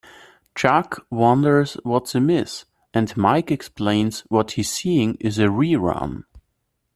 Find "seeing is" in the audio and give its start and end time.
4.71-5.37